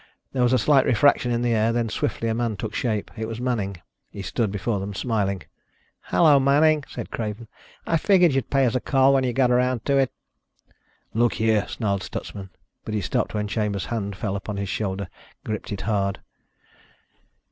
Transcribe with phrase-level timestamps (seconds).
[0.33, 3.11] There was a slight refraction in the air; then, swiftly, a man took shape.
[3.15, 3.77] It was Manning.
[4.09, 5.43] He stood before them, smiling.
[6.05, 7.47] "Hello, Manning," said Craven.
[7.85, 10.11] "I figured you'd pay us a call when you got around to it."
[11.13, 12.49] "Look here," snarled Stutsman,
[12.83, 15.07] but he stopped when Chambers' hand fell upon his shoulder,
[15.43, 16.19] gripped it hard.